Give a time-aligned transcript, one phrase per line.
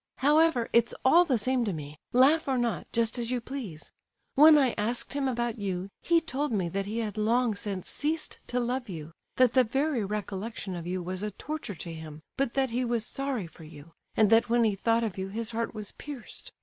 [0.17, 3.91] "However, it's all the same to me; laugh or not, just as you please.
[4.33, 8.39] When I asked him about you, he told me that he had long since ceased
[8.47, 12.55] to love you, that the very recollection of you was a torture to him, but
[12.55, 15.75] that he was sorry for you; and that when he thought of you his heart
[15.75, 16.51] was pierced.